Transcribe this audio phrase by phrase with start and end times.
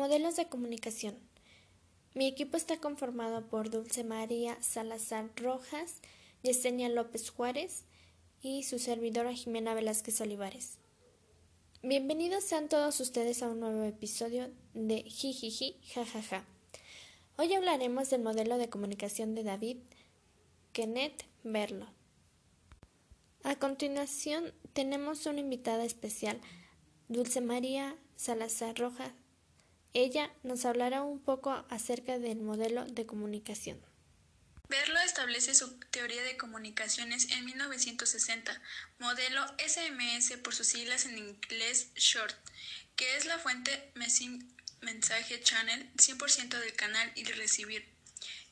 [0.00, 1.14] Modelos de comunicación.
[2.14, 5.96] Mi equipo está conformado por Dulce María Salazar Rojas,
[6.42, 7.84] Yesenia López Juárez
[8.40, 10.78] y su servidora Jimena Velázquez Olivares.
[11.82, 16.46] Bienvenidos sean todos ustedes a un nuevo episodio de Jijiji Jajaja.
[17.36, 19.76] Hoy hablaremos del modelo de comunicación de David
[20.72, 21.88] Kenneth Berlo.
[23.42, 26.40] A continuación tenemos una invitada especial,
[27.08, 29.12] Dulce María Salazar Rojas,
[29.94, 33.80] ella nos hablará un poco acerca del modelo de comunicación.
[34.68, 38.62] Berlo establece su teoría de comunicaciones en 1960,
[39.00, 42.36] modelo SMS por sus siglas en inglés SHORT,
[42.94, 43.92] que es la fuente
[44.80, 47.84] mensaje channel 100% del canal y recibir.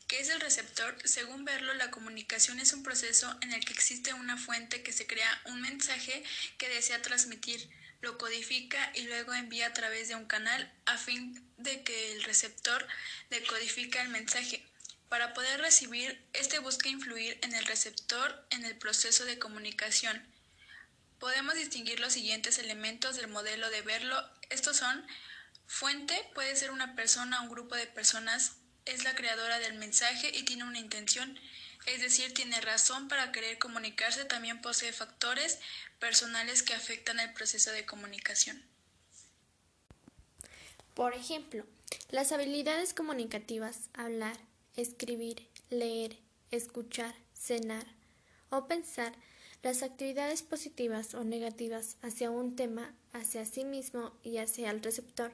[0.09, 0.97] ¿Qué es el receptor?
[1.05, 5.07] Según Berlo, la comunicación es un proceso en el que existe una fuente que se
[5.07, 6.25] crea un mensaje
[6.57, 7.71] que desea transmitir
[8.01, 12.23] lo codifica y luego envía a través de un canal a fin de que el
[12.23, 12.87] receptor
[13.31, 14.65] decodifica el mensaje.
[15.09, 20.23] Para poder recibir, este busca influir en el receptor en el proceso de comunicación.
[21.19, 24.23] Podemos distinguir los siguientes elementos del modelo de verlo.
[24.51, 25.07] Estos son
[25.67, 30.31] fuente, puede ser una persona o un grupo de personas, es la creadora del mensaje
[30.33, 31.39] y tiene una intención
[31.89, 35.59] es decir, tiene razón para querer comunicarse, también posee factores
[35.99, 38.63] personales que afectan el proceso de comunicación.
[40.95, 41.65] Por ejemplo,
[42.11, 44.37] las habilidades comunicativas, hablar,
[44.77, 46.19] escribir, leer,
[46.51, 47.87] escuchar, cenar
[48.51, 49.13] o pensar,
[49.63, 55.33] las actividades positivas o negativas hacia un tema, hacia sí mismo y hacia el receptor,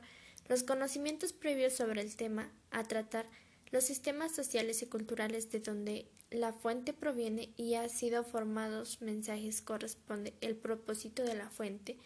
[0.49, 3.27] los conocimientos previos sobre el tema a tratar,
[3.75, 9.63] los sistemas sociales y culturales de donde la fuente proviene y ha sido formados mensajes
[9.63, 11.99] corresponde el propósito de la fuente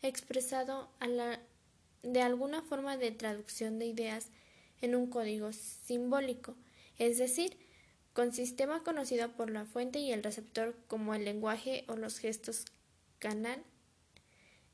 [0.00, 0.88] expresado
[2.02, 4.28] de alguna forma de traducción de ideas
[4.80, 6.56] en un código simbólico,
[6.98, 7.58] es decir,
[8.14, 12.64] con sistema conocido por la fuente y el receptor como el lenguaje o los gestos
[13.18, 13.62] canal,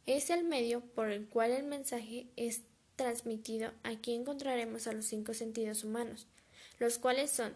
[0.06, 2.62] es el medio por el cual el mensaje es
[3.00, 3.72] transmitido.
[3.82, 6.26] Aquí encontraremos a los cinco sentidos humanos,
[6.78, 7.54] los cuales son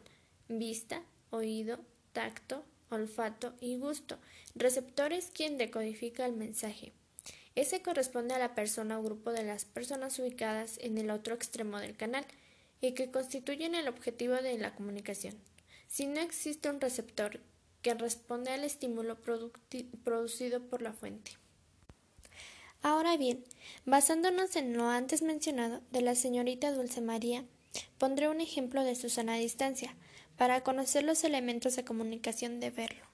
[0.48, 1.80] vista, oído,
[2.14, 4.16] tacto, olfato y gusto.
[4.54, 6.94] Receptor es quien decodifica el mensaje.
[7.56, 11.78] Ese corresponde a la persona o grupo de las personas ubicadas en el otro extremo
[11.78, 12.24] del canal
[12.80, 15.34] y que constituyen el objetivo de la comunicación.
[15.88, 17.38] Si no existe un receptor
[17.82, 21.32] que responde al estímulo producido por la fuente.
[22.84, 23.42] Ahora bien,
[23.86, 27.42] basándonos en lo antes mencionado de la señorita Dulce María,
[27.96, 29.96] pondré un ejemplo de Susana distancia,
[30.36, 33.13] para conocer los elementos de comunicación de verlo.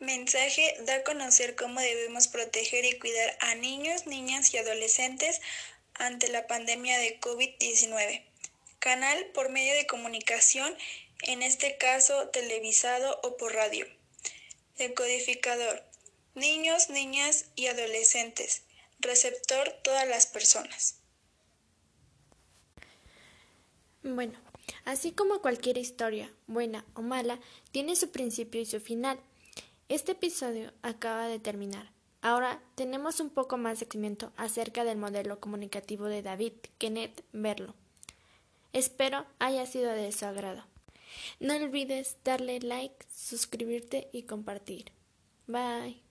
[0.00, 5.40] Mensaje da a conocer cómo debemos proteger y cuidar a niños, niñas y adolescentes
[5.94, 8.24] ante la pandemia de COVID-19.
[8.78, 10.76] Canal por medio de comunicación,
[11.22, 13.86] en este caso televisado o por radio.
[14.76, 15.84] Decodificador.
[16.34, 18.62] Niños, niñas y adolescentes.
[19.00, 21.00] Receptor todas las personas.
[24.04, 24.38] Bueno,
[24.84, 27.40] Así como cualquier historia, buena o mala,
[27.72, 29.18] tiene su principio y su final.
[29.88, 31.90] Este episodio acaba de terminar.
[32.20, 37.74] Ahora tenemos un poco más de conocimiento acerca del modelo comunicativo de David Kenneth Verlo.
[38.74, 40.62] Espero haya sido de su agrado.
[41.40, 44.92] No olvides darle like, suscribirte y compartir.
[45.46, 46.07] Bye.